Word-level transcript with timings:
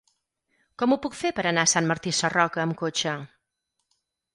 Com 0.83 0.95
ho 0.95 0.97
puc 1.03 1.19
fer 1.19 1.33
per 1.41 1.47
anar 1.51 1.67
a 1.67 1.71
Sant 1.75 1.93
Martí 1.95 2.17
Sarroca 2.23 2.67
amb 2.67 2.79
cotxe? 2.85 3.19